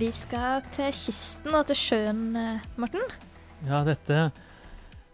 Vi 0.00 0.08
skal 0.16 0.62
til 0.72 0.88
kysten 0.96 1.52
og 1.52 1.66
til 1.68 1.76
sjøen, 1.76 2.20
eh, 2.38 2.62
Morten. 2.80 3.02
Ja, 3.66 3.82
dette 3.84 4.30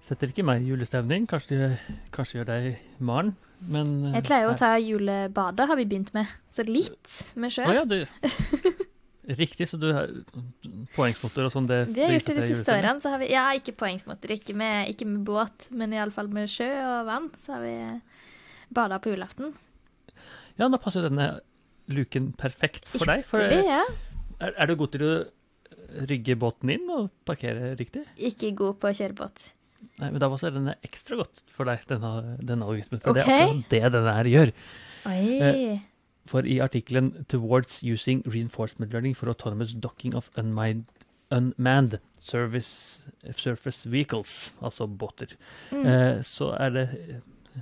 setter 0.07 0.31
ikke 0.31 0.45
meg 0.47 0.63
i 0.63 0.69
julestemning. 0.71 1.25
Kanskje, 1.27 1.73
kanskje 2.15 2.39
gjør 2.39 2.47
deg, 2.53 2.69
Maren. 3.03 3.33
Men 3.67 3.91
eh, 4.05 4.21
Jeg 4.21 4.29
pleier 4.29 4.53
å 4.53 4.55
ta 4.55 4.77
julebadet, 4.79 5.67
har 5.67 5.81
vi 5.81 5.89
begynt 5.91 6.13
med. 6.15 6.31
Så 6.55 6.63
litt 6.69 7.17
med 7.35 7.51
sjø. 7.57 7.67
Ah, 7.67 7.81
ja, 7.81 7.83
du 7.83 7.99
Riktig, 9.43 9.67
så 9.67 9.81
du 9.83 9.89
har 9.91 10.13
poengsmotor 10.95 11.49
og 11.49 11.55
sånn. 11.57 11.67
Det, 11.67 11.81
Vi 11.91 12.07
har 12.07 12.15
gjort 12.15 12.31
det 12.31 12.39
de 12.39 12.47
siste 12.53 12.79
årene. 12.79 13.03
Så 13.03 13.11
har 13.11 13.25
vi, 13.25 13.33
ja, 13.35 13.49
ikke 13.59 13.75
poengsmotor, 13.83 14.37
ikke 14.39 14.55
med, 14.55 14.93
ikke 14.95 15.11
med 15.11 15.27
båt, 15.27 15.67
men 15.75 15.99
iallfall 15.99 16.31
med 16.31 16.47
sjø 16.53 16.71
og 16.79 17.11
vann. 17.11 17.33
Så 17.43 17.57
har 17.57 17.67
vi 17.67 17.75
bada 18.71 19.03
på 19.03 19.17
julaften. 19.17 19.51
Ja, 20.61 20.71
da 20.71 20.79
passer 20.79 21.03
jo 21.03 21.11
denne 21.11 21.41
luken 21.91 22.31
perfekt 22.39 22.87
for 22.95 23.11
deg. 23.11 23.27
For 23.27 23.43
ja. 23.43 23.83
Er, 24.41 24.53
er 24.57 24.67
du 24.71 24.77
god 24.77 24.93
til 24.95 25.05
å 25.07 25.15
rygge 26.11 26.37
båten 26.39 26.71
inn 26.75 26.89
og 26.93 27.11
parkere 27.29 27.75
riktig? 27.79 28.05
Ikke 28.17 28.53
god 28.57 28.79
på 28.83 28.91
å 28.91 28.97
kjøre 28.97 29.17
båt. 29.19 29.49
Nei, 30.01 30.11
men 30.11 30.21
da 30.21 30.29
er 30.29 30.55
denne 30.55 30.75
ekstra 30.85 31.19
godt 31.21 31.43
for 31.53 31.69
deg, 31.69 31.85
denne, 31.89 32.37
denne 32.45 32.67
algoritmen. 32.67 33.01
For 33.05 33.17
det 33.17 33.25
er 33.25 33.31
akkurat 33.33 33.71
det 33.73 33.83
denne 33.95 34.15
her 34.19 34.31
gjør. 34.33 34.53
Oi. 35.07 35.21
Eh, 35.41 35.85
For 36.27 36.43
i 36.43 36.57
artikkelen 36.59 37.25
'Towards 37.29 37.85
using 37.87 38.23
reinforcement 38.27 38.93
learning 38.93 39.15
for 39.15 39.29
autonomous 39.31 39.75
docking 39.75 40.13
of 40.15 40.29
unmanned, 40.37 40.87
unmanned 41.31 42.01
service, 42.19 43.07
surface 43.31 43.87
vehicles', 43.87 44.53
altså 44.61 44.89
båter, 44.89 45.37
Mm. 45.71 45.87
eh, 45.87 46.23
så 46.23 46.51
er 46.59 46.71
det 46.71 46.89
eh, 47.09 47.61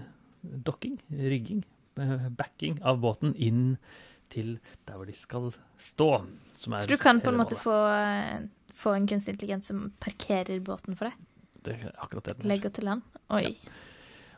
dokking, 0.64 0.98
rigging, 1.12 1.62
eh, 1.98 2.28
backing 2.30 2.80
av 2.82 3.00
båten 3.00 3.34
inn 3.36 3.76
til 4.34 4.54
der 4.88 4.98
hvor 4.98 5.08
de 5.08 5.14
skal 5.16 5.50
stå. 5.80 6.10
Som 6.58 6.76
Så 6.80 6.90
du 6.90 6.98
kan 7.00 7.22
på 7.22 7.32
en 7.32 7.38
måte 7.40 7.58
få, 7.58 7.74
eh, 7.94 8.46
få 8.74 8.94
en 8.98 9.06
kunstig 9.10 9.36
intelligens 9.36 9.70
som 9.70 9.86
parkerer 10.02 10.60
båten 10.64 10.96
for 10.98 11.10
deg? 11.10 11.26
Det 11.64 11.76
er 11.80 11.92
akkurat 12.02 12.26
det 12.28 12.38
den 12.38 12.46
er. 12.46 12.54
Legger 12.54 12.74
til 12.76 12.84
land? 12.90 13.02
Oi. 13.32 13.54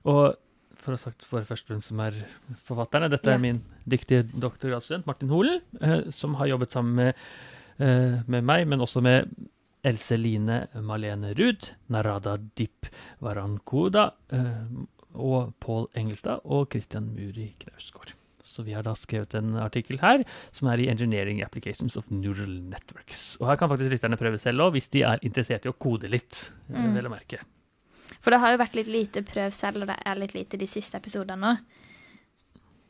Og 0.06 0.36
for 0.76 0.94
å 0.94 0.98
ha 0.98 1.02
sagt 1.02 1.24
for 1.26 1.42
først 1.48 1.66
hvem 1.72 1.80
som 1.82 1.98
er 2.04 2.14
forfatterne, 2.68 3.08
dette 3.10 3.26
Ja. 3.26 3.34
er 3.34 3.42
min 3.42 3.62
dyktige 3.88 4.22
doktorgradsstudent 4.38 5.06
Martin 5.08 5.28
Holen, 5.32 5.60
eh, 5.80 6.10
som 6.14 6.34
har 6.38 6.46
jobbet 6.46 6.70
sammen 6.76 6.94
med, 6.94 7.14
eh, 7.80 8.22
med 8.28 8.44
meg, 8.44 8.66
men 8.68 8.78
også 8.78 9.02
med 9.02 9.26
Else 9.84 10.16
Line 10.16 10.68
Malene 10.74 11.34
Ruud, 11.38 11.70
Narada 11.88 12.36
Dip 12.56 12.86
Varankoda 13.20 14.12
eh, 14.30 14.68
og 15.14 15.54
Pål 15.60 15.88
Engelstad 15.96 16.40
og 16.44 16.70
Christian 16.70 17.10
Muri 17.14 17.54
Knausgård. 17.58 18.12
Så 18.46 18.62
vi 18.64 18.72
har 18.76 18.82
da 18.86 18.92
skrevet 18.94 19.34
en 19.34 19.56
artikkel 19.58 19.98
her 20.00 20.22
som 20.54 20.68
er 20.70 20.78
i 20.84 20.88
Engineering 20.92 21.42
Applications 21.44 21.96
of 21.98 22.06
Neural 22.14 22.52
Networks. 22.70 23.36
Og 23.40 23.48
her 23.50 23.56
kan 23.60 23.68
faktisk 23.72 23.90
lytterne 23.96 24.16
prøve 24.20 24.38
selv 24.40 24.62
òg, 24.68 24.72
hvis 24.76 24.88
de 24.94 25.02
er 25.02 25.18
interessert 25.26 25.66
i 25.66 25.72
å 25.72 25.76
kode 25.76 26.08
litt, 26.12 26.52
eh, 26.70 26.78
Mm. 26.78 26.94
vel 26.94 27.06
å 27.10 27.10
merke. 27.16 27.40
For 28.20 28.30
det 28.30 28.40
har 28.40 28.52
jo 28.54 28.62
vært 28.62 28.74
litt 28.78 28.86
lite 28.88 29.22
prøv 29.26 29.50
selv, 29.52 29.82
og 29.82 29.88
det 29.88 29.98
er 30.06 30.14
litt 30.16 30.34
lite 30.34 30.56
de 30.58 30.66
siste 30.66 30.94
episodene 30.96 31.36
nå. 31.42 31.58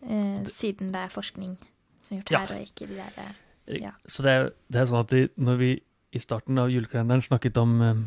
Eh, 0.07 0.45
siden 0.53 0.93
det 0.93 1.01
er 1.07 1.09
forskning 1.13 1.57
som 2.01 2.17
er 2.17 2.21
gjort 2.21 2.31
Ja. 2.31 2.39
her, 2.45 2.55
og 2.57 2.63
ikke 2.63 2.87
de 2.89 2.95
der 2.97 3.13
eh, 3.69 3.81
Ja. 3.83 3.91
Så 4.07 4.23
det 4.23 4.31
er, 4.31 4.51
det 4.71 4.81
er 4.83 4.87
sånn 4.87 5.01
at 5.01 5.09
de, 5.09 5.29
når 5.39 5.57
vi 5.59 5.71
i 6.13 6.19
starten 6.23 6.59
av 6.59 6.69
julekalenderen 6.71 7.21
snakket 7.25 7.57
om 7.59 7.81
um, 7.83 8.05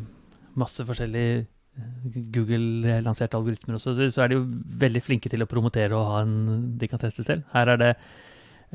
masse 0.56 0.80
forskjellige 0.86 1.46
eh, 1.80 2.18
Google-lanserte 2.34 3.38
algoritmer 3.38 3.78
også, 3.78 3.96
så, 4.02 4.22
er 4.22 4.30
de 4.30 4.38
jo 4.38 4.46
veldig 4.82 5.02
flinke 5.04 5.32
til 5.32 5.44
å 5.44 5.48
promotere 5.50 5.96
og 5.96 6.12
ha 6.12 6.20
en 6.24 6.76
de 6.80 6.90
kan 6.90 7.02
teste 7.02 7.24
selv. 7.26 7.46
Her 7.54 7.72
er 7.74 7.80
det 7.80 7.90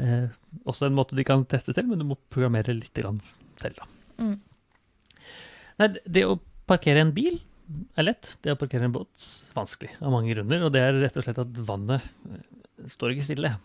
eh, 0.02 0.28
også 0.66 0.90
en 0.90 0.98
måte 0.98 1.18
de 1.18 1.26
kan 1.28 1.46
teste 1.50 1.76
selv, 1.76 1.92
men 1.92 2.02
du 2.02 2.08
må 2.10 2.20
programmere 2.34 2.76
litt 2.78 2.96
grann 2.98 3.22
selv, 3.62 3.80
da. 3.80 3.90
Mm. 4.22 4.38
Nei, 5.82 5.92
det- 6.06 6.26
å 6.28 6.40
parkere 6.68 7.04
en 7.04 7.14
bil 7.16 7.40
er 7.98 8.08
lett. 8.10 8.36
Det 8.42 8.54
å 8.54 8.60
parkere 8.60 8.88
en 8.88 8.96
båt 8.96 9.30
vanskelig 9.56 9.96
av 10.02 10.14
mange 10.14 10.34
grunner. 10.34 10.66
Og 10.66 10.74
det 10.74 10.82
er 10.82 11.00
rett 11.02 11.18
og 11.18 11.26
slett 11.26 11.42
at 11.42 11.62
vannet 11.68 12.04
eh, 12.32 12.44
står 12.92 13.16
ikke 13.16 13.30
stille. 13.30 13.56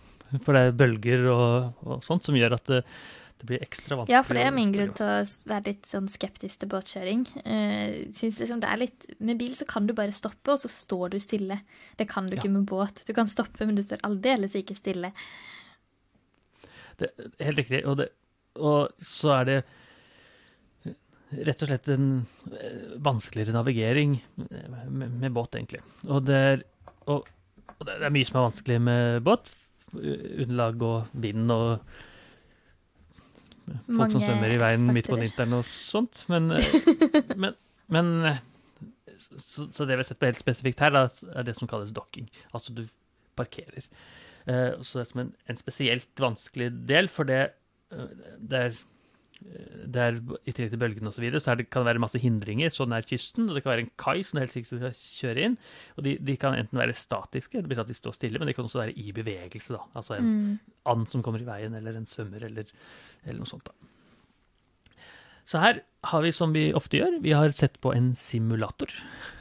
For 0.44 0.54
det 0.54 0.62
er 0.62 0.76
bølger 0.78 1.26
og, 1.32 1.80
og 1.84 2.04
sånt 2.06 2.26
som 2.26 2.36
gjør 2.38 2.54
at 2.58 2.70
det, 2.70 2.84
det 3.40 3.46
blir 3.48 3.62
ekstra 3.64 3.96
vanskelig. 3.96 4.12
Ja, 4.12 4.20
for 4.26 4.36
det 4.36 4.42
er 4.44 4.52
min 4.52 4.72
grunn 4.74 4.90
til 4.96 5.06
å 5.08 5.20
være 5.48 5.70
litt 5.70 5.86
sånn 5.88 6.08
skeptisk 6.12 6.60
til 6.60 6.68
båtkjøring. 6.74 7.22
Uh, 7.40 8.10
liksom 8.12 8.60
det 8.60 8.72
litt 8.82 9.06
Med 9.18 9.40
bil 9.40 9.54
så 9.56 9.64
kan 9.68 9.86
du 9.88 9.94
bare 9.96 10.12
stoppe, 10.12 10.52
og 10.52 10.60
så 10.60 10.68
står 10.68 11.14
du 11.14 11.18
stille. 11.22 11.60
Det 11.96 12.08
kan 12.10 12.28
du 12.28 12.36
Ja. 12.36 12.42
ikke 12.42 12.52
med 12.52 12.66
båt. 12.68 13.00
Du 13.08 13.14
kan 13.16 13.30
stoppe, 13.30 13.64
men 13.64 13.78
du 13.78 13.82
står 13.82 14.02
aldeles 14.04 14.54
ikke 14.54 14.76
stille. 14.76 15.12
Det 17.00 17.08
helt 17.40 17.62
riktig. 17.62 17.80
Og, 17.86 17.96
det, 17.96 18.10
og 18.60 18.92
så 19.00 19.32
er 19.40 19.48
det 19.48 19.58
rett 21.46 21.64
og 21.64 21.70
slett 21.70 21.88
en 21.94 22.06
eh, 22.52 22.92
vanskeligere 23.00 23.54
navigering 23.56 24.18
eh, 24.50 24.68
med, 24.90 25.16
med 25.16 25.32
båt, 25.32 25.54
egentlig. 25.56 25.80
Og 26.10 26.26
det, 26.28 26.36
er, 26.36 26.62
og, 27.06 27.24
og 27.78 27.88
det 27.88 27.96
er 28.04 28.12
mye 28.12 28.28
som 28.28 28.40
er 28.42 28.48
vanskelig 28.50 28.78
med 28.84 29.24
båt. 29.24 29.52
Underlag 29.96 30.82
og 30.86 31.22
vind 31.24 31.50
og 31.50 31.80
folk 33.70 34.12
som 34.12 34.20
Mange 34.20 34.22
svømmer 34.26 34.54
i 34.54 34.60
veien 34.60 34.86
midt 34.94 35.10
på 35.10 35.18
vinteren 35.20 35.58
og 35.58 35.66
sånt. 35.68 36.24
Men, 36.32 36.50
eh, 36.56 36.70
men, 37.42 37.56
men 37.92 38.12
eh, 38.28 38.40
så, 39.36 39.68
så 39.68 39.86
det 39.86 39.96
vi 39.96 40.02
har 40.02 40.08
sett 40.08 40.20
på 40.20 40.30
helt 40.30 40.40
spesifikt 40.40 40.82
her, 40.84 40.94
da, 40.94 41.06
er 41.34 41.46
det 41.46 41.56
som 41.58 41.70
kalles 41.70 41.92
docking. 41.96 42.30
Altså 42.56 42.74
du 42.76 42.86
parkerer. 43.38 43.86
Uh, 44.48 44.80
så 44.82 44.98
det 44.98 45.02
er 45.04 45.10
som 45.10 45.22
en, 45.22 45.34
en 45.52 45.58
spesielt 45.58 46.22
vanskelig 46.22 46.70
del, 46.88 47.10
for 47.12 47.28
det, 47.28 47.42
uh, 47.94 48.08
det 48.40 48.62
er 48.70 48.78
det 49.40 50.00
er, 50.04 50.18
I 50.46 50.52
tillegg 50.52 50.74
til 50.74 50.80
bølgene 50.82 51.08
og 51.10 51.14
så, 51.16 51.22
videre, 51.24 51.40
så 51.40 51.54
det, 51.56 51.68
kan 51.72 51.82
det 51.82 51.88
være 51.94 52.02
masse 52.04 52.20
hindringer 52.20 52.70
så 52.70 52.84
nær 52.86 53.06
kysten. 53.08 53.48
og 53.48 53.56
Det 53.56 53.62
kan 53.64 53.72
være 53.72 53.84
en 53.86 53.92
kai 53.98 54.22
som 54.22 54.36
du 54.36 54.42
helst 54.44 54.58
ikke 54.60 54.68
skal 54.68 54.92
kjøre 54.92 55.44
inn. 55.48 55.56
og 55.96 56.04
De, 56.04 56.16
de 56.20 56.36
kan 56.36 56.54
enten 56.58 56.78
være 56.78 56.94
statiske, 56.94 57.62
det 57.62 57.70
betyr 57.70 57.82
at 57.86 57.88
de 57.92 57.96
står 57.96 58.14
stille, 58.18 58.38
men 58.38 58.46
de 58.50 58.54
kan 58.54 58.64
også 58.68 58.82
være 58.82 58.96
i 59.00 59.12
bevegelse. 59.16 59.72
da, 59.72 59.80
Altså 59.96 60.18
en 60.18 60.30
Mm. 60.30 60.58
and 60.86 61.06
som 61.08 61.22
kommer 61.22 61.40
i 61.40 61.48
veien, 61.48 61.74
eller 61.74 61.96
en 61.96 62.06
svømmer, 62.06 62.44
eller, 62.44 62.64
eller 63.24 63.38
noe 63.40 63.46
sånt. 63.48 63.64
da. 63.64 63.72
Så 65.46 65.58
her 65.58 65.80
har 66.04 66.22
vi, 66.22 66.30
som 66.32 66.52
vi 66.54 66.72
ofte 66.72 66.98
gjør, 67.00 67.20
vi 67.22 67.32
har 67.34 67.50
sett 67.50 67.80
på 67.80 67.92
en 67.96 68.12
simulator, 68.14 68.92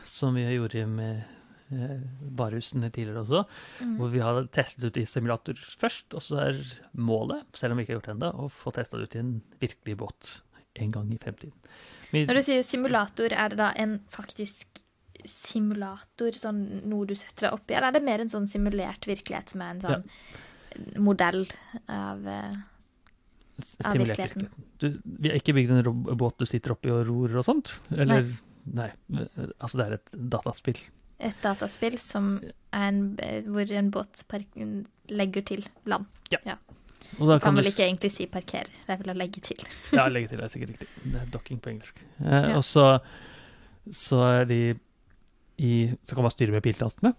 som 0.06 0.34
vi 0.36 0.42
gjorde 0.56 0.88
med 0.88 1.24
barhusene 1.70 2.90
tidligere 2.92 3.22
også, 3.24 3.46
Mm. 3.82 3.96
hvor 3.98 4.10
vi 4.12 4.20
har 4.20 4.48
testet 4.48 4.84
ut 4.90 4.98
i 4.98 5.06
simulator 5.06 5.54
først, 5.54 6.14
og 6.14 6.22
så 6.22 6.40
er 6.48 6.60
målet, 6.98 7.44
selv 7.54 7.72
om 7.72 7.78
vi 7.78 7.84
ikke 7.86 7.94
har 7.94 8.02
gjort 8.02 8.10
det 8.10 8.16
ennå, 8.18 8.32
å 8.34 8.50
få 8.50 8.74
testa 8.74 8.98
det 8.98 9.04
ut 9.10 9.16
i 9.16 9.20
en 9.20 9.42
virkelig 9.62 9.98
båt 9.98 10.42
en 10.80 10.92
gang 10.92 11.12
i 11.14 11.18
fremtiden. 11.18 11.54
Vi, 12.12 12.26
Når 12.26 12.40
du 12.40 12.42
sier 12.42 12.64
simulator, 12.64 13.32
er 13.32 13.50
det 13.50 13.58
da 13.58 13.72
en 13.78 14.00
faktisk 14.10 14.82
simulator, 15.26 16.32
sånn 16.32 16.82
noe 16.90 17.06
du 17.06 17.14
setter 17.14 17.48
deg 17.50 17.54
opp 17.54 17.70
i, 17.70 17.76
eller 17.76 17.88
er 17.92 17.98
det 18.00 18.04
mer 18.06 18.22
en 18.24 18.30
sånn 18.30 18.48
simulert 18.48 19.06
virkelighet 19.06 19.50
som 19.50 19.62
er 19.62 19.74
en 19.76 19.82
sånn 19.84 20.06
modell 20.98 21.44
av 21.90 22.26
eh, 22.28 22.54
simulert 23.60 24.16
virkeligheten. 24.16 24.50
Du, 24.80 24.88
vi 25.04 25.30
har 25.30 25.36
ikke 25.42 25.54
bygd 25.58 25.74
en 25.76 26.18
båt 26.18 26.40
du 26.40 26.46
sitter 26.48 26.72
oppi 26.72 26.92
og 26.94 27.06
ror 27.10 27.36
og 27.42 27.46
sånt, 27.46 27.80
eller 27.92 28.30
Nei. 28.70 28.90
altså 29.60 29.80
det 29.80 29.86
er 29.86 29.98
et 29.98 30.16
dataspill. 30.32 30.80
Et 31.20 31.36
dataspill 31.44 31.98
som 32.00 32.38
er 32.72 32.88
en, 32.88 33.00
hvor 33.50 33.72
en 33.76 33.92
båt 33.92 34.24
legger 35.10 35.46
til 35.46 35.66
land. 35.90 36.06
Og 37.18 37.26
da 37.28 37.40
Kan 37.42 37.56
du 37.56 37.62
vel 37.64 37.72
ikke 37.72 37.88
egentlig 37.88 38.12
si 38.14 38.28
parkere, 38.30 38.70
det 38.86 38.94
er 38.94 39.00
vel 39.02 39.14
å 39.16 39.18
legge 39.18 39.42
til. 39.42 39.64
Ja, 39.98 40.06
legge 40.08 40.30
til 40.32 40.44
er 40.44 40.52
sikkert 40.52 40.76
riktig. 40.76 40.88
Det 41.04 41.22
er 41.22 41.32
docking 41.34 41.60
på 41.60 41.72
engelsk. 41.74 42.04
Eh, 42.22 42.52
Ja. 42.52 42.58
Og 42.58 42.64
så, 42.64 43.00
så 43.92 44.46
de 44.48 44.78
i 45.60 45.90
Så 46.08 46.16
kan 46.16 46.24
man 46.24 46.32
styre 46.32 46.54
med 46.56 46.64
piltastene, 46.64 47.14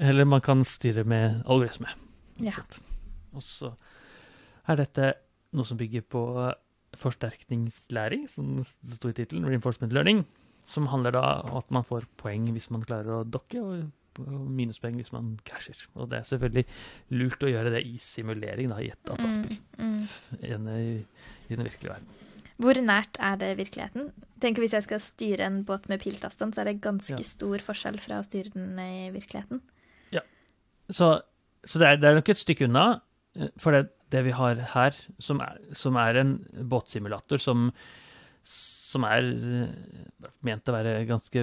eller 0.00 0.24
man 0.24 0.40
kan 0.40 0.64
styre 0.64 1.04
med 1.04 1.42
algoritme. 1.44 1.90
Ja. 2.40 2.54
Og 3.34 3.42
så 3.44 3.74
er 4.66 4.78
dette 4.80 5.10
noe 5.52 5.68
som 5.68 5.76
bygger 5.76 6.00
på 6.08 6.22
forsterkningslæring, 6.96 8.24
som 8.30 8.62
det 8.64 8.96
sto 8.96 9.10
i 9.10 9.16
tittelen, 9.16 9.44
Reinforcement 9.46 9.92
Learning, 9.92 10.24
som 10.64 10.88
handler 10.92 11.14
da 11.16 11.24
om 11.44 11.58
at 11.60 11.70
man 11.74 11.84
får 11.86 12.06
poeng 12.20 12.48
hvis 12.54 12.70
man 12.72 12.84
klarer 12.86 13.20
å 13.20 13.24
dokke, 13.28 13.60
og 13.60 14.24
minuspoeng 14.54 14.96
hvis 15.00 15.10
man 15.14 15.32
krasjer. 15.46 15.80
Og 15.98 16.08
det 16.12 16.20
er 16.20 16.28
selvfølgelig 16.28 16.64
lurt 17.18 17.42
å 17.42 17.50
gjøre 17.50 17.72
det 17.74 17.82
i 17.88 17.96
simulering, 18.00 18.70
da, 18.70 18.78
i 18.80 18.92
et 18.94 19.00
dataspill. 19.08 19.58
Mm, 19.78 19.90
mm. 19.90 20.04
enn 20.54 20.68
i, 20.74 20.84
i 21.50 21.56
den 21.58 21.66
virkelige 21.66 21.96
verden. 21.96 22.20
Hvor 22.62 22.78
nært 22.78 23.18
er 23.18 23.36
det 23.40 23.56
virkeligheten? 23.58 24.12
Tenk 24.40 24.60
Hvis 24.62 24.76
jeg 24.76 24.84
skal 24.86 25.00
styre 25.02 25.46
en 25.48 25.64
båt 25.66 25.88
med 25.90 25.98
piltastene, 26.04 26.54
så 26.54 26.62
er 26.62 26.70
det 26.70 26.80
ganske 26.84 27.18
Ja. 27.18 27.26
stor 27.26 27.58
forskjell 27.66 27.98
fra 27.98 28.20
å 28.20 28.26
styre 28.26 28.52
den 28.54 28.78
i 28.78 29.10
virkeligheten. 29.14 29.62
Så, 30.92 31.06
så 31.64 31.80
det, 31.80 31.86
er, 31.88 31.96
det 31.96 32.08
er 32.10 32.18
nok 32.18 32.28
et 32.28 32.36
stykke 32.36 32.66
unna. 32.68 33.00
eh, 33.40 33.48
For 33.58 33.72
det, 33.72 33.86
det 34.12 34.20
vi 34.26 34.34
har 34.36 34.58
her, 34.74 34.96
som 35.18 35.40
er, 35.40 35.56
som 35.72 35.96
er 35.96 36.18
en 36.20 36.34
båtsimulator 36.68 37.40
som, 37.40 37.70
som 38.44 39.04
er 39.08 39.24
eh, 39.24 40.28
ment 40.44 40.68
å 40.68 40.74
være 40.76 41.06
ganske 41.08 41.42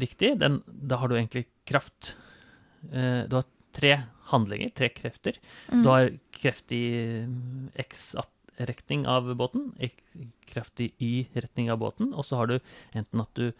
riktig, 0.00 0.34
den, 0.40 0.60
da 0.66 0.96
har 1.02 1.08
du 1.12 1.16
egentlig 1.18 1.46
kraft. 1.68 2.14
Eh, 2.92 3.26
Du 3.28 3.36
har 3.36 3.44
tre 3.76 3.92
handlinger, 4.32 4.72
tre 4.74 4.88
krefter. 4.90 5.36
Mm. 5.70 5.82
Du 5.84 5.88
har 5.92 6.08
kreft 6.32 6.72
i 6.72 6.82
eh, 7.22 7.82
X-retning 7.84 9.06
av 9.06 9.28
båten, 9.38 9.70
kreft 10.48 10.80
i 10.80 10.90
Y-retning 10.98 11.70
av 11.70 11.78
båten, 11.84 12.12
og 12.14 12.24
så 12.26 12.40
har 12.40 12.50
du 12.50 12.58
enten 12.96 13.20
at 13.22 13.32
du 13.38 13.52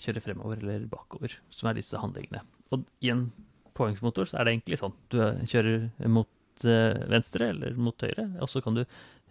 kjører 0.00 0.22
fremover 0.24 0.60
eller 0.62 0.86
bakover, 0.92 1.34
som 1.50 1.68
er 1.70 1.78
disse 1.78 1.98
handlingene. 1.98 2.42
Og 2.72 2.84
i 3.04 3.10
en 3.12 3.30
påhengsmotor 3.76 4.28
så 4.30 4.38
er 4.40 4.44
det 4.48 4.54
egentlig 4.56 4.78
sånn. 4.80 4.94
Du 5.12 5.18
kjører 5.48 5.90
mot 6.08 6.28
venstre 6.62 7.50
eller 7.52 7.74
mot 7.76 8.00
høyre, 8.00 8.28
og 8.40 8.48
så 8.48 8.62
kan 8.64 8.76
du 8.78 8.84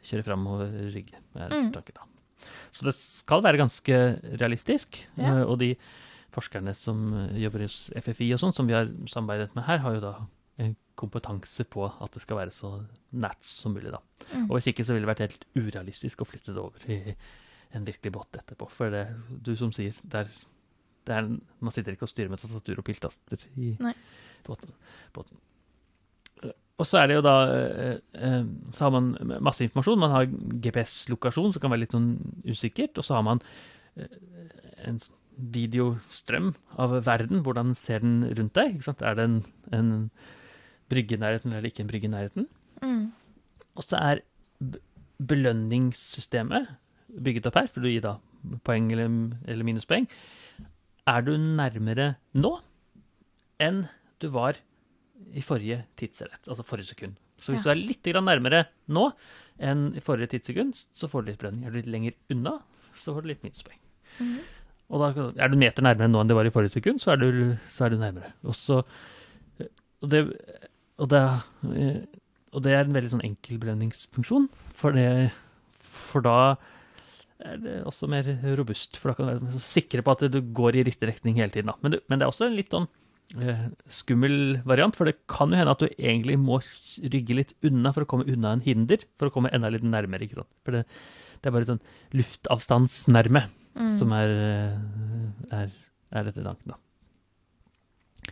kjøre 0.05 0.25
fremover 0.27 0.73
rygge. 0.93 1.17
er 1.35 1.49
Mm. 1.49 1.71
tanken 1.73 1.95
da. 1.97 2.03
Så 2.71 2.85
det 2.87 2.95
skal 2.97 3.43
være 3.45 3.57
ganske 3.61 3.99
realistisk, 4.41 5.01
Ja. 5.17 5.39
eh, 5.41 5.43
og 5.45 5.59
de 5.59 5.75
forskerne 6.35 6.73
som 6.75 7.13
eh, 7.13 7.37
jobber 7.45 7.63
hos 7.67 7.89
FFI 7.95 8.33
og 8.35 8.41
sånn, 8.41 8.53
som 8.53 8.67
vi 8.67 8.73
har 8.75 8.89
samarbeidet 9.07 9.55
med 9.55 9.63
her, 9.69 9.79
har 9.85 9.95
jo 9.95 10.01
da 10.03 10.13
en 10.59 10.75
kompetanse 10.95 11.65
på 11.67 11.83
at 12.01 12.11
det 12.15 12.21
skal 12.23 12.37
være 12.37 12.51
så 12.55 12.69
nært 13.13 13.43
som 13.43 13.73
mulig, 13.75 13.91
da. 13.91 13.99
Mm. 14.33 14.45
Og 14.49 14.57
hvis 14.57 14.69
ikke 14.71 14.85
så 14.87 14.93
ville 14.95 15.03
det 15.07 15.11
vært 15.11 15.25
helt 15.25 15.45
urealistisk 15.55 16.21
å 16.23 16.27
flytte 16.29 16.53
det 16.55 16.61
over 16.61 16.85
i 16.91 17.15
en 17.75 17.83
virkelig 17.87 18.11
båt 18.15 18.37
etterpå. 18.39 18.69
For 18.71 18.89
det, 18.93 19.01
du 19.43 19.51
som 19.59 19.73
sier, 19.75 19.91
det 20.07 20.27
er, 21.11 21.27
man 21.59 21.71
sitter 21.75 21.91
ikke 21.95 22.07
og 22.07 22.11
styrer 22.13 22.31
med 22.31 22.39
tastatur 22.39 22.79
og 22.79 22.85
piltaster 22.87 23.41
i 23.59 23.73
båten. 24.45 24.71
båten. 25.13 25.37
Og 26.75 26.87
så 26.87 26.99
er 26.99 27.07
det 27.07 27.17
jo 27.19 27.23
da 27.23 27.35
eh, 27.55 27.99
eh, 28.19 28.41
Så 28.73 28.85
har 28.85 28.93
man 28.95 29.13
masse 29.43 29.63
informasjon. 29.63 30.01
Man 30.01 30.11
har 30.11 30.25
GPS-lokasjon, 30.63 31.53
som 31.55 31.63
kan 31.63 31.71
være 31.71 31.85
litt 31.85 31.95
sånn 31.95 32.09
usikkert. 32.47 32.97
Og 32.99 33.07
så 33.07 33.15
har 33.17 33.23
man 33.27 33.43
eh, 33.95 34.17
en 34.89 34.99
videostrøm 35.55 36.53
av 36.81 36.97
verden. 37.07 37.43
Hvordan 37.45 37.75
ser 37.79 38.03
den 38.03 38.25
rundt 38.37 38.55
deg? 38.59 38.81
Er 38.97 39.19
det 39.19 39.27
en, 39.29 39.39
en 39.75 39.93
brygge 40.91 41.15
i 41.15 41.21
nærheten, 41.21 41.55
eller 41.55 41.71
ikke 41.71 41.85
en 41.85 41.91
brygge 41.91 42.09
i 42.09 42.13
nærheten? 42.13 42.49
Mm. 42.83 43.05
Og 43.75 43.87
så 43.87 43.99
er 43.99 44.23
belønningssystemet 45.15 46.75
bygget 47.23 47.47
opp 47.47 47.59
her, 47.61 47.71
for 47.71 47.83
du 47.83 47.87
gir 47.87 48.03
da 48.03 48.17
poeng 48.67 48.91
eller, 48.93 49.11
eller 49.47 49.67
minuspoeng. 49.67 50.07
Er 51.07 51.23
du 51.23 51.35
nærmere 51.37 52.15
nå 52.35 52.57
enn 53.63 53.85
du 54.19 54.27
var 54.33 54.59
i 55.35 55.43
forrige 55.43 55.83
tidsenhet, 55.99 56.41
altså 56.47 56.65
forrige 56.67 56.91
sekund? 56.91 57.15
Så 57.37 57.51
hvis 57.53 57.63
Ja. 57.63 57.63
du 57.63 57.69
er 57.75 57.81
litt 57.87 58.03
nærmere 58.23 58.65
nå 58.87 59.11
enn 59.59 59.95
i 59.95 60.03
forrige 60.03 60.27
tidssekund, 60.35 60.75
så 60.93 61.07
får 61.07 61.23
du 61.25 61.31
litt 61.31 61.39
belønning. 61.39 61.65
Er 61.65 61.71
du 61.71 61.77
litt 61.79 61.91
lenger 61.91 62.13
unna, 62.31 62.59
så 62.95 63.13
får 63.15 63.21
du 63.23 63.27
litt 63.27 63.43
minuspoeng. 63.43 63.79
Mhm. 64.19 64.39
Og 64.91 65.01
da 65.01 65.31
er 65.43 65.49
du 65.49 65.57
meter 65.57 65.81
nærmere 65.81 66.09
nå 66.11 66.21
enn 66.21 66.27
det 66.29 66.35
var 66.37 66.45
i 66.45 66.53
forrige 66.53 66.75
sekund, 66.77 67.01
så 67.01 67.13
er 67.13 67.17
du, 67.17 67.57
så 67.73 67.85
er 67.85 67.89
du 67.89 67.97
nærmere. 67.97 68.33
Og, 68.45 68.53
så, 68.53 68.83
og, 70.01 70.09
det, 70.11 70.21
og, 70.99 71.09
det, 71.09 71.21
eh, 71.73 72.05
og 72.53 72.61
det 72.63 72.71
er 72.75 72.83
en 72.85 72.93
veldig 72.93 73.09
sånn 73.15 73.25
enkel 73.25 73.57
belønningsfunksjon, 73.63 74.47
for, 74.77 74.91
det, 74.91 75.31
for 75.81 76.21
da 76.21 76.55
er 77.45 77.57
det 77.63 77.79
også 77.89 78.07
mer 78.11 78.29
robust. 78.59 78.97
For 79.01 79.09
da 79.11 79.15
kan 79.17 79.25
du 79.25 79.31
være 79.47 79.57
så 79.57 79.63
sikre 79.81 80.05
på 80.05 80.13
at 80.13 80.27
du 80.31 80.39
går 80.55 80.77
i 80.77 80.85
riktig 80.87 81.09
retning 81.09 81.35
hele 81.41 81.51
tiden. 81.51 81.73
Men, 81.81 81.91
det, 81.97 82.03
men 82.07 82.19
det 82.19 82.27
er 82.27 82.31
også 82.31 82.47
en 82.47 82.55
litt 82.59 82.69
sånn 82.71 82.85
eh, 82.85 83.04
skummel 83.89 84.61
variant, 84.69 84.95
for 84.95 85.09
det 85.09 85.17
kan 85.31 85.49
jo 85.51 85.57
hende 85.57 85.73
at 85.73 85.81
du 85.81 85.89
egentlig 85.97 86.37
må 86.39 86.59
rygge 87.01 87.37
litt 87.39 87.53
unna 87.65 87.91
for 87.91 88.05
å 88.05 88.09
komme 88.09 88.27
unna 88.29 88.53
en 88.55 88.63
hinder, 88.65 89.01
for 89.19 89.29
å 89.29 89.33
komme 89.33 89.51
enda 89.55 89.71
litt 89.73 89.83
nærmere. 89.85 90.27
ikke 90.27 90.39
sant? 90.39 90.51
For 90.63 90.77
det, 90.77 90.85
det 91.41 91.49
er 91.49 91.55
bare 91.57 91.69
sånn 91.71 91.85
luftavstandsnærme 92.15 93.47
Mm. 93.75 93.89
som 93.91 94.11
er, 94.15 94.31
eh, 94.31 94.75
er, 95.51 95.71
er 96.15 96.27
dette 96.29 96.43
tanken, 96.43 96.71
da. 96.71 98.31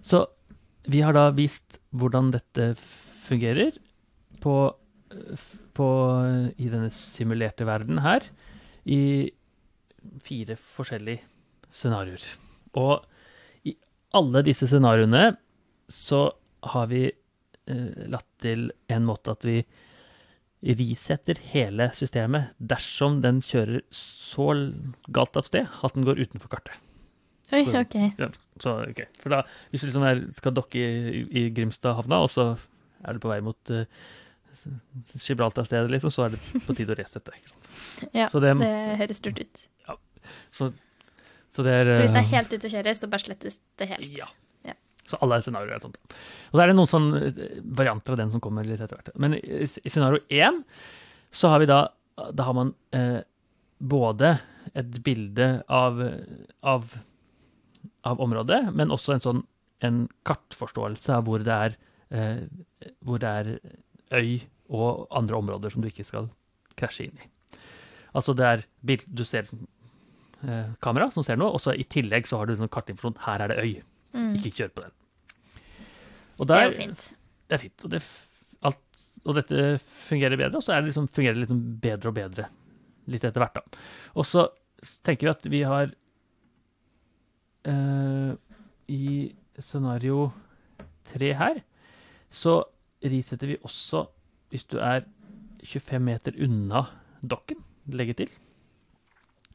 Så 0.00 0.24
vi 0.88 1.02
har 1.04 1.12
da 1.12 1.26
vist 1.36 1.76
hvordan 1.92 2.30
dette 2.32 2.72
fungerer 3.26 3.76
på, 4.40 4.54
på, 5.76 5.88
i 6.56 6.70
denne 6.72 6.88
simulerte 6.94 7.68
verden 7.68 8.00
her, 8.00 8.24
i 8.88 9.28
fire 10.24 10.56
forskjellige 10.56 11.20
scenarioer. 11.76 12.24
Og 12.80 13.04
alle 14.16 14.42
disse 14.46 14.66
scenarioene 14.70 15.36
så 15.90 16.24
har 16.74 16.86
vi 16.90 17.04
eh, 17.10 18.06
latt 18.10 18.26
til 18.42 18.70
en 18.90 19.06
måte 19.06 19.32
at 19.36 19.44
vi 19.46 19.60
risetter 20.76 21.38
hele 21.54 21.86
systemet 21.96 22.50
dersom 22.60 23.20
den 23.24 23.38
kjører 23.40 23.80
så 23.96 24.48
galt 25.08 25.38
av 25.40 25.46
sted 25.48 25.68
at 25.82 25.94
den 25.96 26.04
går 26.04 26.20
utenfor 26.20 26.52
kartet. 26.52 26.74
Oi, 27.52 27.64
Så- 27.64 27.80
OK. 27.80 27.94
Ja, 28.20 28.28
så, 28.62 28.74
ok. 28.90 29.00
For 29.22 29.32
da, 29.32 29.40
hvis 29.72 29.80
du 29.82 29.86
liksom 29.88 30.04
er, 30.06 30.20
skal 30.36 30.52
dokke 30.54 30.78
i, 30.78 31.22
i 31.40 31.46
Grimstad 31.56 31.96
havna, 31.96 32.20
og 32.26 32.30
så 32.30 32.50
er 33.02 33.16
du 33.16 33.22
på 33.24 33.30
vei 33.32 33.40
mot 33.42 33.72
uh, 33.72 33.86
Gibraltar-stedet, 35.16 35.90
liksom, 35.90 36.12
så 36.14 36.26
er 36.28 36.36
det 36.36 36.42
på 36.66 36.76
tide 36.76 36.94
å 36.94 36.98
resette. 37.00 37.32
Ikke 37.34 37.50
sant? 37.50 38.12
Ja, 38.14 38.28
Så 38.28 38.40
det- 38.44 38.52
det 38.60 38.98
høres 39.00 39.16
stort 39.18 39.40
ut. 39.40 39.64
Så, 40.52 40.72
så 41.50 41.64
er 41.66 41.92
Så 41.94 42.04
hvis 42.04 42.14
det 42.14 42.20
er 42.20 42.26
eh, 42.26 42.34
helt 42.36 42.54
ute 42.54 42.68
å 42.68 42.72
kjøre, 42.76 42.94
så 42.94 43.10
bare 43.10 43.26
slettes 43.26 43.58
det 43.80 43.90
helt. 43.90 44.06
Ja. 44.18 44.28
Ja. 44.66 44.76
Så 45.08 45.18
alle 45.24 45.40
scenarioer 45.42 45.76
er 45.78 45.82
sånt. 45.82 45.98
Og 46.50 46.58
så 46.58 46.62
er 46.62 46.70
det 46.70 46.76
noen 46.78 46.90
sånne 46.90 47.22
eh, 47.30 47.58
varianter 47.80 48.14
av 48.14 48.22
den 48.22 48.32
som 48.34 48.42
kommer 48.44 48.66
litt 48.66 48.80
etter 48.80 48.98
hvert. 49.00 49.12
Men 49.20 49.36
i, 49.40 49.66
i 49.66 49.92
scenario 49.92 50.22
én 50.30 50.62
så 51.30 51.52
har 51.52 51.62
vi 51.62 51.70
da 51.70 51.84
Da 52.36 52.44
har 52.44 52.54
man 52.54 52.74
eh, 52.92 53.22
både 53.80 54.34
et 54.76 54.98
bilde 55.02 55.62
av, 55.72 56.02
av, 56.60 56.90
av 58.04 58.20
området, 58.20 58.66
men 58.76 58.92
også 58.92 59.14
en 59.14 59.24
sånn 59.24 59.40
en 59.80 60.02
kartforståelse 60.28 61.14
av 61.16 61.24
hvor 61.24 61.40
det 61.44 61.54
er 61.54 61.76
eh, 62.12 62.42
hvor 63.00 63.20
det 63.22 63.30
er 63.30 63.50
øy 64.12 64.40
og 64.70 65.06
andre 65.16 65.38
områder 65.40 65.72
som 65.72 65.82
du 65.82 65.88
ikke 65.88 66.06
skal 66.06 66.28
krasje 66.78 67.08
inn 67.08 67.20
i. 67.20 67.28
Altså 68.16 68.34
det 68.36 68.46
er 68.46 68.64
bild, 68.86 69.06
du 69.06 69.24
ser 69.24 69.48
eh, 70.46 70.72
kamera 70.84 71.10
som 71.14 71.26
ser 71.26 71.38
noe, 71.40 71.54
og 71.56 71.62
så 71.62 71.74
i 71.74 71.86
tillegg 71.88 72.28
så 72.28 72.40
har 72.40 72.48
du 72.48 72.56
sånn 72.58 72.72
kartinformasjon. 72.72 73.24
Her 73.26 73.44
er 73.44 73.52
det 73.52 73.60
øy. 73.64 73.72
Mm. 74.16 74.32
Ikke 74.38 74.54
kjør 74.58 74.74
på 74.74 74.84
den. 74.86 74.96
Og 76.40 76.48
Det 76.48 76.56
er 76.56 76.68
jo 76.68 76.76
fint. 76.78 77.06
Det 77.50 77.56
er 77.56 77.62
fint. 77.64 77.84
Og, 77.84 77.92
det, 77.92 78.00
alt, 78.68 79.04
og 79.26 79.36
dette 79.36 79.66
fungerer 80.06 80.40
bedre, 80.40 80.60
og 80.60 80.64
så 80.64 80.74
er 80.74 80.82
det 80.82 80.90
liksom, 80.90 81.08
fungerer 81.12 81.36
det 81.36 81.44
liksom 81.44 81.62
bedre 81.82 82.12
og 82.12 82.16
bedre 82.16 82.48
litt 83.10 83.26
etter 83.26 83.42
hvert. 83.42 83.58
da. 83.58 83.82
Og 84.16 84.28
så 84.28 84.46
tenker 85.04 85.28
vi 85.28 85.32
at 85.34 85.48
vi 85.52 85.62
har 85.68 85.90
eh, 87.68 88.30
I 88.88 89.04
scenario 89.60 90.30
tre 91.10 91.34
her 91.36 91.60
så 92.32 92.60
risetter 93.02 93.50
vi 93.50 93.58
også 93.66 94.06
hvis 94.50 94.66
du 94.70 94.78
er 94.82 95.04
25 95.66 96.02
meter 96.02 96.36
unna 96.42 96.86
dokken, 97.20 97.58
legge 97.92 98.16
til, 98.22 98.30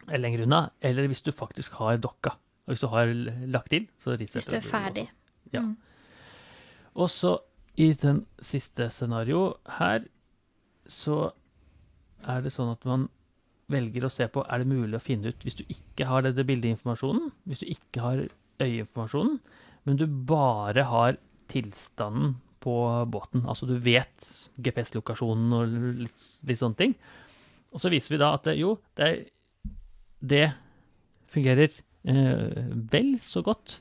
eller 0.08 0.24
lenger 0.28 0.46
unna, 0.46 0.62
eller 0.82 1.10
hvis 1.12 1.24
du 1.26 1.32
faktisk 1.36 1.78
har 1.82 1.98
dokka. 2.02 2.36
Og 2.66 2.74
hvis 2.74 2.82
du 2.82 2.88
har 2.90 3.12
lagt 3.54 3.70
til, 3.74 3.88
så 4.02 4.16
risetter 4.18 4.40
Hvis 4.40 4.52
du 4.52 4.58
er 4.58 4.70
ferdig. 4.70 5.10
Ja. 5.54 5.62
Mm. 5.62 5.76
Og 6.96 7.10
så 7.12 7.38
i 7.78 7.92
den 7.94 8.24
siste 8.40 8.90
scenario 8.90 9.58
her, 9.80 10.06
så 10.88 11.32
er 12.26 12.42
det 12.42 12.54
sånn 12.56 12.72
at 12.72 12.86
man 12.88 13.10
velger 13.72 14.06
å 14.06 14.14
se 14.14 14.28
på 14.30 14.44
er 14.46 14.62
det 14.62 14.70
mulig 14.70 14.98
å 14.98 15.04
finne 15.04 15.34
ut 15.34 15.46
hvis 15.46 15.58
du 15.60 15.64
ikke 15.66 16.08
har 16.08 16.26
denne 16.26 16.46
bildeinformasjonen, 16.46 17.32
hvis 17.50 17.64
du 17.64 17.70
ikke 17.74 18.04
har 18.04 18.24
øyeinformasjonen, 18.62 19.40
men 19.86 20.00
du 20.00 20.06
bare 20.08 20.86
har 20.90 21.18
tilstanden 21.52 22.38
på 22.66 22.76
båten. 23.12 23.44
Altså 23.46 23.68
du 23.70 23.76
vet 23.82 24.30
GPS-lokasjonen 24.58 25.54
og 25.54 25.76
litt, 26.06 26.28
litt 26.50 26.62
sånne 26.62 26.80
ting. 26.80 26.96
Og 27.76 27.82
så 27.84 27.92
viser 27.94 28.16
vi 28.16 28.22
da 28.22 28.32
at 28.38 28.48
jo, 28.58 28.78
det, 28.98 29.10
det 30.32 30.48
fungerer 31.32 31.72
eh, 32.08 32.70
vel 32.92 33.16
så 33.24 33.44
godt 33.46 33.80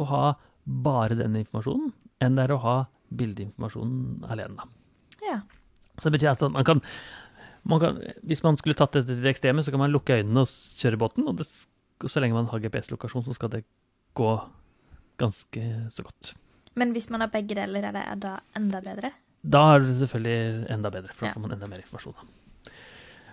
å 0.00 0.06
ha 0.10 0.24
bare 0.64 1.16
denne 1.18 1.42
informasjonen 1.42 1.92
enn 2.22 2.36
det 2.36 2.44
er 2.46 2.54
å 2.54 2.60
ha 2.62 2.76
bildeinformasjonen 3.16 4.26
alene. 4.30 4.66
Ja. 5.24 5.40
Så 5.98 6.08
det 6.08 6.18
betyr 6.18 6.30
altså 6.32 6.48
at 6.50 6.54
man 6.54 6.66
kan, 6.68 6.80
man 7.68 7.80
kan 7.82 7.98
Hvis 8.24 8.42
man 8.44 8.56
skulle 8.60 8.76
tatt 8.78 8.94
dette 8.96 9.10
til 9.10 9.22
det 9.24 9.32
ekstreme, 9.34 9.64
så 9.64 9.72
kan 9.74 9.82
man 9.82 9.92
lukke 9.92 10.20
øynene 10.20 10.44
og 10.44 10.52
kjøre 10.80 11.00
båten, 11.00 11.26
og 11.28 11.40
det, 11.40 11.46
så 11.48 12.22
lenge 12.22 12.36
man 12.38 12.48
har 12.52 12.62
GPS-lokasjon, 12.62 13.24
så 13.26 13.34
skal 13.36 13.50
det 13.56 13.64
gå 14.16 14.30
ganske 15.20 15.64
så 15.92 16.04
godt. 16.06 16.34
Men 16.78 16.94
hvis 16.94 17.10
man 17.12 17.20
har 17.24 17.32
begge 17.32 17.56
deler, 17.58 17.84
er 17.90 17.96
det 17.98 18.04
da 18.22 18.36
enda 18.56 18.80
bedre? 18.84 19.10
Da 19.42 19.60
er 19.74 19.84
det 19.84 19.96
selvfølgelig 20.00 20.70
enda 20.76 20.90
bedre, 20.92 21.12
for 21.16 21.26
da 21.26 21.30
Ja. 21.30 21.34
får 21.34 21.44
man 21.46 21.52
enda 21.56 21.66
mer 21.68 21.82
informasjon. 21.82 22.14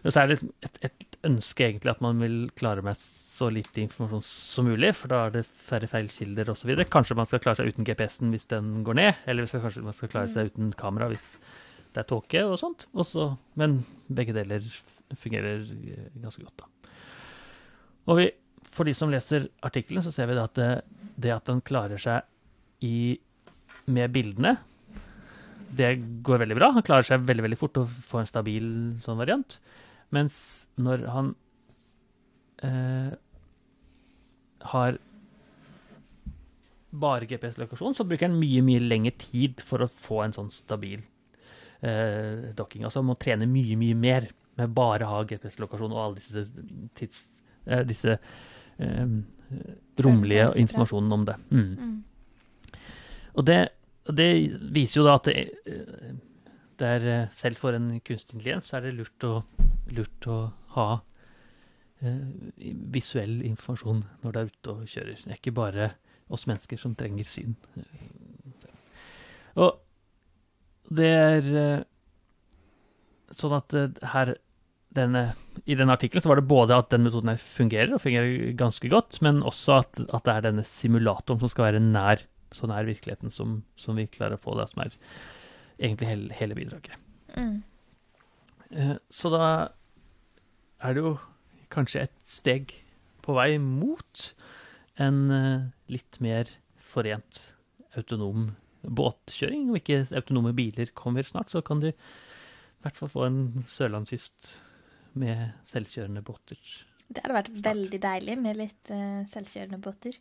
Men 0.08 0.14
så 0.16 0.22
er 0.22 0.30
det 0.30 0.38
liksom 0.38 0.52
et, 0.64 0.78
et 0.88 1.16
ønske 1.28 1.66
egentlig 1.66 1.92
at 1.92 2.00
man 2.00 2.22
vil 2.24 2.36
klare 2.56 2.80
med 2.80 2.96
så 2.96 3.50
lite 3.52 3.82
informasjon 3.84 4.22
som 4.24 4.70
mulig, 4.70 4.94
for 4.96 5.12
da 5.12 5.18
er 5.26 5.34
det 5.34 5.42
færre 5.52 5.90
feilkilder 5.92 6.48
osv. 6.54 6.70
Kanskje 6.88 7.18
man 7.20 7.28
skal 7.28 7.42
klare 7.44 7.60
seg 7.60 7.74
uten 7.74 7.84
GPS-en 7.84 8.32
hvis 8.32 8.48
den 8.48 8.70
går 8.88 8.96
ned, 8.96 9.18
eller 9.28 9.44
hvis 9.44 9.58
kanskje 9.60 9.84
man 9.84 9.98
skal 9.98 10.12
klare 10.14 10.32
seg 10.32 10.54
uten 10.54 10.70
kamera 10.80 11.10
hvis 11.12 11.26
det 11.92 12.00
er 12.00 12.08
tåke 12.08 12.46
og 12.48 12.56
sånt. 12.62 12.86
Også, 12.96 13.34
men 13.60 13.82
begge 14.08 14.32
deler 14.38 14.64
fungerer 15.20 15.66
ganske 16.24 16.46
godt, 16.46 16.64
da. 16.64 16.94
Og 18.08 18.22
vi, 18.22 18.30
for 18.64 18.88
de 18.88 18.94
som 18.96 19.12
leser 19.12 19.50
artikkelen, 19.68 20.06
så 20.06 20.14
ser 20.16 20.32
vi 20.32 20.38
at 20.40 20.56
det, 20.56 20.70
det 21.20 21.34
at 21.36 21.52
den 21.52 21.60
klarer 21.68 22.00
seg 22.00 22.24
i, 22.80 23.18
med 23.92 24.16
bildene, 24.16 24.56
det 25.76 25.98
går 26.24 26.46
veldig 26.46 26.58
bra. 26.62 26.72
Han 26.80 26.88
klarer 26.88 27.04
seg 27.12 27.28
veldig 27.28 27.44
veldig 27.44 27.60
fort 27.60 27.82
og 27.84 27.92
får 28.08 28.24
en 28.24 28.32
stabil 28.32 28.72
sånn 29.04 29.20
variant. 29.20 29.60
Mens 30.16 30.40
når 30.80 31.04
han 31.12 31.34
eh, 32.64 33.12
har 34.72 34.98
bare 36.98 37.28
GPS-lokasjon, 37.30 37.96
så 37.98 38.06
bruker 38.08 38.30
han 38.30 38.40
mye 38.40 38.64
mye 38.66 38.82
lengre 38.84 39.14
tid 39.20 39.62
for 39.66 39.84
å 39.84 39.92
få 39.92 40.24
en 40.24 40.36
sånn 40.36 40.52
stabil 40.54 41.02
eh, 41.82 42.54
docking. 42.58 42.86
Altså 42.88 43.04
må 43.06 43.18
trene 43.20 43.50
mye, 43.50 43.78
mye 43.80 43.98
mer 43.98 44.30
med 44.58 44.74
bare 44.76 45.06
å 45.06 45.18
ha 45.18 45.26
GPS-lokasjon 45.30 45.94
og 45.94 46.04
alle 46.04 46.22
disse, 46.22 46.46
tids, 46.98 47.26
eh, 47.68 47.84
disse 47.88 48.16
eh, 48.16 49.18
romlige 50.04 50.48
informasjonen 50.64 51.18
om 51.20 51.28
det. 51.28 51.38
Mm. 51.52 51.74
Mm. 51.78 52.78
Og 53.38 53.46
det, 53.46 53.60
det 54.10 54.32
viser 54.74 55.02
jo 55.02 55.08
da 55.08 55.18
at 55.20 55.30
det, 55.30 55.36
eh, 55.70 56.16
det 56.78 56.94
er 56.96 57.10
eh, 57.14 57.36
selv 57.38 57.62
for 57.62 57.78
en 57.78 57.92
kunstig 58.06 58.38
intelligens 58.38 58.72
så 58.72 58.80
er 58.80 58.88
det 58.88 58.98
lurt 58.98 59.28
å, 59.28 59.42
lurt 59.96 60.27
å 60.29 60.38
ha 60.75 60.88
eh, 62.01 62.24
visuell 62.94 63.39
informasjon 63.48 64.03
når 64.24 64.34
du 64.34 64.39
er 64.39 64.51
ute 64.51 64.74
og 64.75 64.89
kjører. 64.91 65.20
Det 65.24 65.34
er 65.34 65.39
ikke 65.39 65.58
bare 65.60 65.91
oss 66.34 66.48
mennesker 66.50 66.79
som 66.79 66.96
trenger 67.00 67.29
syn. 67.32 67.56
Og 69.58 69.77
det 70.98 71.12
er 71.12 71.48
eh, 71.62 71.86
sånn 73.36 73.56
at 73.58 73.75
eh, 73.77 74.03
her 74.13 74.36
denne, 74.98 75.27
I 75.70 75.75
denne 75.77 75.94
artikkelen 75.94 76.24
så 76.24 76.32
var 76.32 76.39
det 76.39 76.50
både 76.50 76.77
at 76.77 76.88
den 76.89 77.03
metoden 77.06 77.29
her 77.29 77.41
fungerer, 77.41 77.91
og 77.94 78.01
fungerer 78.01 78.56
ganske 78.58 78.89
godt, 78.89 79.20
men 79.22 79.44
også 79.46 79.82
at, 79.84 80.00
at 80.08 80.25
det 80.25 80.34
er 80.34 80.46
denne 80.48 80.63
simulatoren 80.65 81.41
som 81.44 81.51
skal 81.51 81.67
være 81.67 81.84
nær 81.84 82.24
så 82.56 82.67
nær 82.70 82.88
virkeligheten 82.88 83.34
som, 83.34 83.62
som 83.79 83.98
vi 84.00 84.08
klarer 84.08 84.38
å 84.38 84.41
få 84.41 84.56
det, 84.60 84.70
som 84.72 84.84
er 84.86 84.94
egentlig 85.77 86.10
hele, 86.10 86.38
hele 86.38 86.58
bidraget. 86.58 86.96
Mm. 87.36 87.58
Eh, 88.72 88.96
Så 89.10 89.32
da 89.34 89.48
er 90.84 90.96
det 90.96 91.04
jo 91.04 91.16
kanskje 91.74 92.06
et 92.06 92.18
steg 92.28 92.74
på 93.26 93.36
vei 93.38 93.58
mot 93.62 94.24
en 95.04 95.20
eh, 95.34 95.68
litt 95.92 96.20
mer 96.24 96.50
forent 96.82 97.42
autonom 97.98 98.52
båtkjøring. 98.82 99.70
Om 99.70 99.80
ikke 99.80 100.04
autonome 100.18 100.54
biler 100.58 100.92
kommer 100.98 101.26
snart, 101.28 101.52
så 101.52 101.64
kan 101.66 101.82
du 101.84 101.90
i 101.92 101.96
hvert 102.86 103.00
fall 103.00 103.12
få 103.12 103.26
en 103.28 103.42
sørlandskyst 103.70 104.54
med 105.18 105.50
selvkjørende 105.68 106.22
båter. 106.26 106.60
Det 107.08 107.24
hadde 107.24 107.38
vært 107.38 107.52
veldig 107.66 108.00
deilig 108.04 108.36
med 108.42 108.60
litt 108.60 108.92
uh, 108.92 109.24
selvkjørende 109.32 109.80
båter. 109.82 110.18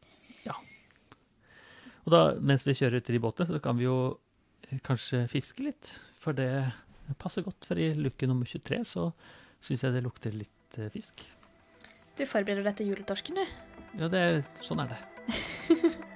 Og 2.07 2.13
da, 2.15 2.21
mens 2.39 2.63
vi 2.67 2.77
kjører 2.79 3.03
i 3.03 3.15
de 3.17 3.23
båtene, 3.23 3.51
så 3.51 3.63
kan 3.63 3.79
vi 3.79 3.89
jo 3.89 3.97
eh, 4.69 4.79
kanskje 4.87 5.25
fiske 5.31 5.67
litt. 5.67 5.91
For 6.23 6.37
det 6.37 6.51
passer 7.21 7.45
godt, 7.47 7.67
for 7.67 7.79
i 7.79 7.91
luke 7.99 8.29
nummer 8.31 8.47
23 8.49 8.81
så 8.87 9.11
syns 9.67 9.87
jeg 9.87 9.97
det 9.97 10.05
lukter 10.05 10.35
litt 10.37 10.79
eh, 10.81 10.91
fisk. 10.95 11.25
Du 12.17 12.25
forbereder 12.25 12.65
deg 12.65 12.79
til 12.79 12.93
juletorsken, 12.93 13.41
du. 13.41 13.57
Ja, 14.01 14.11
det, 14.13 14.23
sånn 14.65 14.85
er 14.85 14.95
det. 14.95 15.01